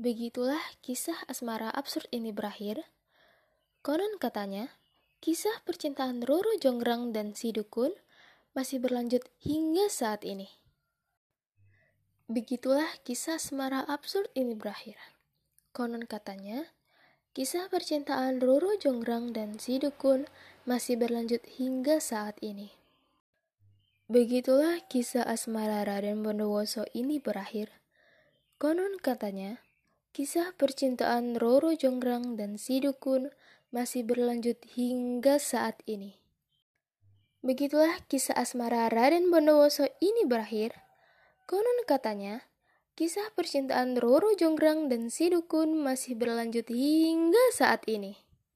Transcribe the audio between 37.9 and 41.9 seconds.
kisah asmara Raden Bondowoso ini berakhir. Konon